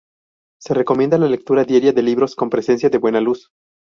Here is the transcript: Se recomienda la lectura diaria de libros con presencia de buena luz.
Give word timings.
Se 0.59 0.73
recomienda 0.73 1.19
la 1.19 1.27
lectura 1.27 1.63
diaria 1.63 1.93
de 1.93 2.01
libros 2.01 2.33
con 2.35 2.49
presencia 2.49 2.89
de 2.89 2.97
buena 2.97 3.21
luz. 3.21 3.51